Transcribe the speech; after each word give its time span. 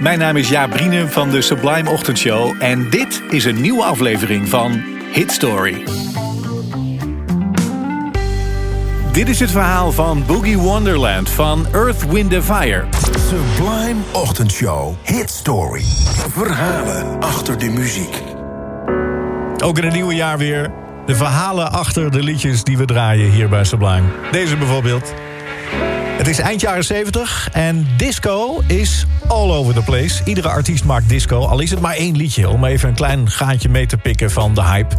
Mijn 0.00 0.18
naam 0.18 0.36
is 0.36 0.48
Jaap 0.48 0.70
Brienen 0.70 1.10
van 1.10 1.30
de 1.30 1.42
Sublime 1.42 1.90
Ochtendshow 1.90 2.54
en 2.58 2.90
dit 2.90 3.22
is 3.30 3.44
een 3.44 3.60
nieuwe 3.60 3.84
aflevering 3.84 4.48
van 4.48 4.82
Hit 5.12 5.32
Story. 5.32 5.84
Dit 9.12 9.28
is 9.28 9.40
het 9.40 9.50
verhaal 9.50 9.92
van 9.92 10.24
Boogie 10.26 10.58
Wonderland 10.58 11.30
van 11.30 11.66
Earth, 11.72 12.06
Wind 12.10 12.44
Fire. 12.44 12.84
Sublime 13.28 14.00
Ochtendshow. 14.12 14.94
Hit 15.04 15.30
Story. 15.30 15.84
Verhalen 16.30 17.20
achter 17.20 17.58
de 17.58 17.68
muziek. 17.68 18.22
Ook 19.64 19.78
in 19.78 19.84
het 19.84 19.94
nieuwe 19.94 20.14
jaar 20.14 20.38
weer 20.38 20.70
de 21.06 21.14
verhalen 21.14 21.72
achter 21.72 22.10
de 22.10 22.22
liedjes 22.22 22.64
die 22.64 22.78
we 22.78 22.84
draaien 22.84 23.30
hier 23.30 23.48
bij 23.48 23.64
Sublime. 23.64 24.06
Deze 24.30 24.56
bijvoorbeeld. 24.56 25.14
Het 26.18 26.26
is 26.26 26.38
eind 26.38 26.60
jaren 26.60 26.84
70 26.84 27.48
en 27.52 27.86
disco 27.96 28.60
is 28.66 29.06
all 29.28 29.50
over 29.50 29.74
the 29.74 29.82
place. 29.82 30.24
Iedere 30.24 30.48
artiest 30.48 30.84
maakt 30.84 31.08
disco, 31.08 31.44
al 31.46 31.60
is 31.60 31.70
het 31.70 31.80
maar 31.80 31.94
één 31.94 32.16
liedje... 32.16 32.48
om 32.48 32.64
even 32.64 32.88
een 32.88 32.94
klein 32.94 33.30
gaatje 33.30 33.68
mee 33.68 33.86
te 33.86 33.96
pikken 33.96 34.30
van 34.30 34.54
de 34.54 34.62
hype. 34.62 34.94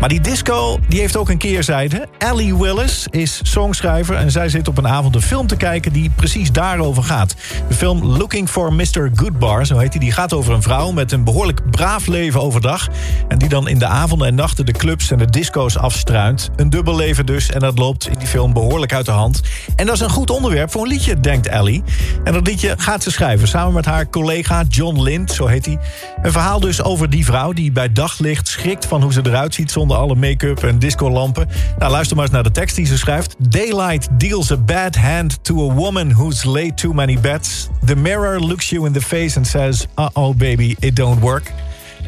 Maar 0.00 0.08
die 0.08 0.20
disco 0.20 0.78
die 0.88 1.00
heeft 1.00 1.16
ook 1.16 1.28
een 1.28 1.38
keerzijde. 1.38 2.08
Ellie 2.18 2.56
Willis 2.56 3.06
is 3.10 3.40
songschrijver 3.42 4.16
en 4.16 4.30
zij 4.30 4.48
zit 4.48 4.68
op 4.68 4.78
een 4.78 4.88
avond 4.88 5.14
een 5.14 5.22
film 5.22 5.46
te 5.46 5.56
kijken... 5.56 5.92
die 5.92 6.10
precies 6.10 6.52
daarover 6.52 7.02
gaat. 7.02 7.34
De 7.68 7.74
film 7.74 8.04
Looking 8.04 8.48
for 8.48 8.72
Mr. 8.72 9.10
Goodbar, 9.14 9.66
zo 9.66 9.78
heet 9.78 9.92
die... 9.92 10.00
die 10.00 10.12
gaat 10.12 10.32
over 10.32 10.54
een 10.54 10.62
vrouw 10.62 10.90
met 10.90 11.12
een 11.12 11.24
behoorlijk 11.24 11.70
braaf 11.70 12.06
leven 12.06 12.40
overdag... 12.40 12.88
en 13.28 13.38
die 13.38 13.48
dan 13.48 13.68
in 13.68 13.78
de 13.78 13.86
avonden 13.86 14.28
en 14.28 14.34
nachten 14.34 14.66
de 14.66 14.72
clubs 14.72 15.10
en 15.10 15.18
de 15.18 15.30
disco's 15.30 15.76
afstruint. 15.76 16.50
Een 16.56 16.70
dubbel 16.70 16.96
leven 16.96 17.26
dus 17.26 17.50
en 17.50 17.60
dat 17.60 17.78
loopt 17.78 18.08
in 18.08 18.18
die 18.18 18.28
film 18.28 18.52
behoorlijk 18.52 18.92
uit 18.92 19.06
de 19.06 19.12
hand. 19.12 19.40
En 19.76 19.86
dat 19.86 19.94
is 19.94 20.00
een 20.00 20.10
goed 20.10 20.30
onderwerp 20.30 20.59
voor 20.68 20.82
een 20.82 20.88
liedje, 20.88 21.20
denkt 21.20 21.46
Ellie. 21.46 21.82
En 22.24 22.32
dat 22.32 22.46
liedje 22.46 22.74
gaat 22.78 23.02
ze 23.02 23.10
schrijven 23.10 23.48
samen 23.48 23.72
met 23.72 23.84
haar 23.84 24.08
collega 24.08 24.64
John 24.68 25.02
Lind, 25.02 25.32
zo 25.32 25.46
heet 25.46 25.66
hij. 25.66 25.78
Een 26.22 26.32
verhaal 26.32 26.60
dus 26.60 26.82
over 26.82 27.10
die 27.10 27.24
vrouw 27.24 27.52
die 27.52 27.72
bij 27.72 27.92
daglicht 27.92 28.48
schrikt 28.48 28.86
van 28.86 29.02
hoe 29.02 29.12
ze 29.12 29.20
eruit 29.22 29.54
ziet 29.54 29.70
zonder 29.70 29.96
alle 29.96 30.14
make-up 30.14 30.62
en 30.62 30.78
discolampen. 30.78 31.48
Nou, 31.78 31.90
luister 31.90 32.16
maar 32.16 32.24
eens 32.24 32.34
naar 32.34 32.42
de 32.42 32.50
tekst 32.50 32.76
die 32.76 32.86
ze 32.86 32.98
schrijft. 32.98 33.34
Daylight 33.38 34.08
deals 34.20 34.52
a 34.52 34.56
bad 34.56 34.96
hand 34.96 35.44
to 35.44 35.70
a 35.70 35.74
woman 35.74 36.12
who's 36.12 36.44
laid 36.44 36.76
too 36.76 36.92
many 36.92 37.18
bets. 37.20 37.68
The 37.84 37.96
mirror 37.96 38.40
looks 38.40 38.70
you 38.70 38.86
in 38.86 38.92
the 38.92 39.00
face 39.00 39.36
and 39.36 39.46
says, 39.46 39.86
uh-oh 39.98 40.36
baby, 40.36 40.76
it 40.78 40.96
don't 40.96 41.20
work. 41.20 41.52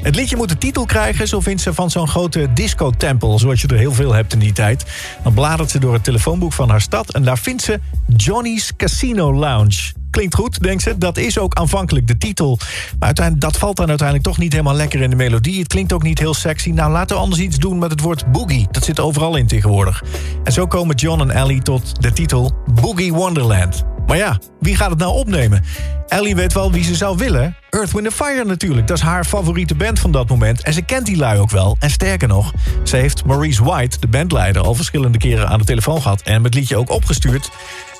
Het 0.02 0.14
liedje 0.16 0.36
moet 0.36 0.48
de 0.48 0.58
titel 0.58 0.84
krijgen, 0.84 1.28
zo 1.28 1.40
vindt 1.40 1.62
ze 1.62 1.74
van 1.74 1.90
zo'n 1.90 2.08
grote 2.08 2.48
disco-tempel... 2.54 3.38
zoals 3.38 3.60
je 3.60 3.68
er 3.68 3.76
heel 3.76 3.92
veel 3.92 4.12
hebt 4.12 4.32
in 4.32 4.38
die 4.38 4.52
tijd. 4.52 4.84
Dan 5.22 5.34
bladert 5.34 5.70
ze 5.70 5.78
door 5.78 5.92
het 5.92 6.04
telefoonboek 6.04 6.52
van 6.52 6.68
haar 6.68 6.80
stad... 6.80 7.12
en 7.12 7.22
daar 7.22 7.38
vindt 7.38 7.62
ze 7.62 7.80
Johnny's 8.16 8.72
Casino 8.76 9.34
Lounge. 9.34 9.92
Klinkt 10.10 10.34
goed, 10.34 10.62
denkt 10.62 10.82
ze. 10.82 10.98
Dat 10.98 11.16
is 11.16 11.38
ook 11.38 11.54
aanvankelijk 11.54 12.06
de 12.06 12.18
titel. 12.18 12.58
Maar 12.98 13.06
uiteindelijk, 13.06 13.46
dat 13.46 13.56
valt 13.56 13.76
dan 13.76 13.88
uiteindelijk 13.88 14.28
toch 14.28 14.38
niet 14.38 14.52
helemaal 14.52 14.74
lekker 14.74 15.00
in 15.00 15.10
de 15.10 15.16
melodie. 15.16 15.58
Het 15.58 15.68
klinkt 15.68 15.92
ook 15.92 16.02
niet 16.02 16.18
heel 16.18 16.34
sexy. 16.34 16.70
Nou, 16.70 16.92
laten 16.92 17.16
we 17.16 17.22
anders 17.22 17.40
iets 17.40 17.58
doen 17.58 17.78
met 17.78 17.90
het 17.90 18.00
woord 18.00 18.32
boogie. 18.32 18.66
Dat 18.70 18.84
zit 18.84 19.00
overal 19.00 19.36
in 19.36 19.46
tegenwoordig. 19.46 20.04
En 20.44 20.52
zo 20.52 20.66
komen 20.66 20.96
John 20.96 21.20
en 21.20 21.30
Ellie 21.30 21.62
tot 21.62 22.02
de 22.02 22.12
titel 22.12 22.52
Boogie 22.80 23.12
Wonderland. 23.12 23.91
Maar 24.12 24.20
ja, 24.20 24.38
wie 24.60 24.76
gaat 24.76 24.90
het 24.90 24.98
nou 24.98 25.14
opnemen? 25.14 25.64
Ellie 26.08 26.34
weet 26.34 26.52
wel 26.52 26.72
wie 26.72 26.84
ze 26.84 26.94
zou 26.94 27.16
willen. 27.16 27.56
Earth, 27.70 27.92
Wind 27.92 28.14
Fire 28.14 28.44
natuurlijk. 28.44 28.86
Dat 28.86 28.96
is 28.96 29.02
haar 29.02 29.24
favoriete 29.24 29.74
band 29.74 29.98
van 29.98 30.10
dat 30.12 30.28
moment. 30.28 30.62
En 30.62 30.72
ze 30.72 30.82
kent 30.82 31.06
die 31.06 31.16
lui 31.16 31.38
ook 31.38 31.50
wel. 31.50 31.76
En 31.78 31.90
sterker 31.90 32.28
nog, 32.28 32.52
ze 32.82 32.96
heeft 32.96 33.24
Maurice 33.24 33.64
White, 33.64 34.00
de 34.00 34.06
bandleider... 34.06 34.62
al 34.62 34.74
verschillende 34.74 35.18
keren 35.18 35.48
aan 35.48 35.58
de 35.58 35.64
telefoon 35.64 36.02
gehad... 36.02 36.22
en 36.22 36.44
het 36.44 36.54
liedje 36.54 36.76
ook 36.76 36.90
opgestuurd. 36.90 37.50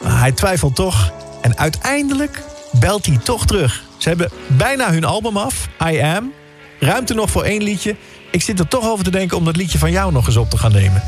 Maar 0.03 0.19
hij 0.19 0.33
twijfelt 0.33 0.75
toch. 0.75 1.13
En 1.41 1.59
uiteindelijk 1.59 2.43
belt 2.73 3.07
hij 3.07 3.17
toch 3.17 3.47
terug. 3.47 3.83
Ze 3.97 4.09
hebben 4.09 4.31
bijna 4.47 4.91
hun 4.91 5.05
album 5.05 5.37
af, 5.37 5.69
I 5.91 6.01
Am. 6.01 6.33
Ruimte 6.81 7.15
nog 7.15 7.31
voor 7.31 7.45
één 7.45 7.63
liedje. 7.63 7.97
Ik 8.31 8.43
zit 8.43 8.59
er 8.59 8.69
toch 8.69 8.89
over 8.89 9.05
te 9.05 9.11
denken 9.11 9.37
om 9.37 9.45
dat 9.45 9.57
liedje 9.57 9.79
van 9.79 9.91
jou 9.91 10.13
nog 10.13 10.27
eens 10.27 10.37
op 10.37 10.51
te 10.51 10.59
gaan 10.59 10.73
nemen. 10.73 11.03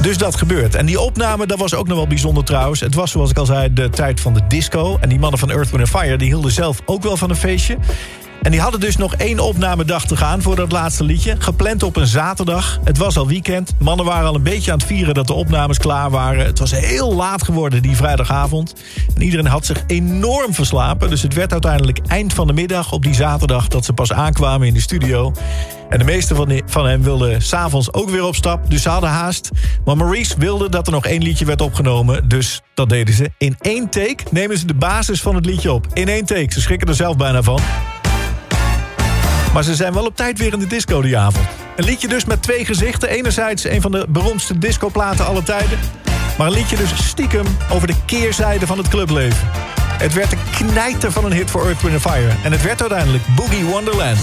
Dus 0.00 0.18
dat 0.18 0.36
gebeurt. 0.36 0.74
En 0.74 0.86
die 0.86 1.00
opname, 1.00 1.46
dat 1.46 1.58
was 1.58 1.74
ook 1.74 1.86
nog 1.88 1.96
wel 1.96 2.06
bijzonder 2.06 2.44
trouwens. 2.44 2.80
Het 2.80 2.94
was, 2.94 3.10
zoals 3.10 3.30
ik 3.30 3.38
al 3.38 3.46
zei, 3.46 3.72
de 3.72 3.90
tijd 3.90 4.20
van 4.20 4.34
de 4.34 4.46
disco. 4.48 4.98
En 5.00 5.08
die 5.08 5.18
mannen 5.18 5.38
van 5.38 5.50
Earth, 5.50 5.70
Wind 5.70 5.88
Fire... 5.88 6.16
die 6.16 6.26
hielden 6.26 6.52
zelf 6.52 6.80
ook 6.84 7.02
wel 7.02 7.16
van 7.16 7.30
een 7.30 7.36
feestje. 7.36 7.76
En 8.42 8.50
die 8.50 8.60
hadden 8.60 8.80
dus 8.80 8.96
nog 8.96 9.14
één 9.14 9.38
opnamedag 9.38 10.06
te 10.06 10.16
gaan 10.16 10.42
voor 10.42 10.56
dat 10.56 10.72
laatste 10.72 11.04
liedje. 11.04 11.36
Gepland 11.38 11.82
op 11.82 11.96
een 11.96 12.06
zaterdag. 12.06 12.80
Het 12.84 12.98
was 12.98 13.16
al 13.16 13.26
weekend. 13.26 13.74
Mannen 13.78 14.06
waren 14.06 14.28
al 14.28 14.34
een 14.34 14.42
beetje 14.42 14.72
aan 14.72 14.78
het 14.78 14.86
vieren 14.86 15.14
dat 15.14 15.26
de 15.26 15.32
opnames 15.32 15.78
klaar 15.78 16.10
waren. 16.10 16.46
Het 16.46 16.58
was 16.58 16.70
heel 16.70 17.14
laat 17.14 17.42
geworden 17.42 17.82
die 17.82 17.96
vrijdagavond. 17.96 18.74
En 19.14 19.22
iedereen 19.22 19.46
had 19.46 19.66
zich 19.66 19.82
enorm 19.86 20.54
verslapen. 20.54 21.10
Dus 21.10 21.22
het 21.22 21.34
werd 21.34 21.52
uiteindelijk 21.52 21.98
eind 22.06 22.32
van 22.32 22.46
de 22.46 22.52
middag 22.52 22.92
op 22.92 23.02
die 23.02 23.14
zaterdag... 23.14 23.68
dat 23.68 23.84
ze 23.84 23.92
pas 23.92 24.12
aankwamen 24.12 24.66
in 24.66 24.74
de 24.74 24.80
studio. 24.80 25.32
En 25.88 25.98
de 25.98 26.04
meeste 26.04 26.34
van, 26.34 26.62
van 26.66 26.86
hen 26.86 27.02
wilden 27.02 27.42
s'avonds 27.42 27.92
ook 27.92 28.10
weer 28.10 28.24
op 28.24 28.34
stap. 28.34 28.70
Dus 28.70 28.82
ze 28.82 28.88
hadden 28.88 29.10
haast. 29.10 29.50
Maar 29.84 29.96
Maurice 29.96 30.34
wilde 30.38 30.68
dat 30.68 30.86
er 30.86 30.92
nog 30.92 31.06
één 31.06 31.22
liedje 31.22 31.44
werd 31.44 31.60
opgenomen. 31.60 32.28
Dus 32.28 32.62
dat 32.74 32.88
deden 32.88 33.14
ze. 33.14 33.30
In 33.38 33.56
één 33.60 33.88
take 33.88 34.24
nemen 34.30 34.58
ze 34.58 34.66
de 34.66 34.74
basis 34.74 35.20
van 35.20 35.34
het 35.34 35.46
liedje 35.46 35.72
op. 35.72 35.86
In 35.92 36.08
één 36.08 36.24
take. 36.24 36.52
Ze 36.52 36.60
schrikken 36.60 36.88
er 36.88 36.94
zelf 36.94 37.16
bijna 37.16 37.42
van. 37.42 37.60
Maar 39.52 39.62
ze 39.62 39.74
zijn 39.74 39.92
wel 39.92 40.04
op 40.04 40.16
tijd 40.16 40.38
weer 40.38 40.52
in 40.52 40.58
de 40.58 40.66
disco 40.66 41.02
die 41.02 41.18
avond. 41.18 41.46
Een 41.76 41.84
liedje 41.84 42.08
dus 42.08 42.24
met 42.24 42.42
twee 42.42 42.64
gezichten. 42.64 43.08
Enerzijds 43.08 43.64
een 43.64 43.80
van 43.80 43.90
de 43.90 44.06
beroemdste 44.08 44.58
discoplaten 44.58 45.26
aller 45.26 45.44
tijden. 45.44 45.78
Maar 46.38 46.46
een 46.46 46.52
liedje 46.52 46.76
dus 46.76 47.06
stiekem 47.06 47.46
over 47.70 47.86
de 47.86 47.96
keerzijde 48.06 48.66
van 48.66 48.78
het 48.78 48.88
clubleven. 48.88 49.48
Het 49.78 50.12
werd 50.12 50.32
een 50.32 50.38
knijter 50.50 51.12
van 51.12 51.24
een 51.24 51.32
hit 51.32 51.50
voor 51.50 51.64
Earth, 51.64 51.82
Wind 51.82 52.00
Fire. 52.00 52.30
En 52.42 52.52
het 52.52 52.62
werd 52.62 52.80
uiteindelijk 52.80 53.22
Boogie 53.36 53.64
Wonderland. 53.64 54.18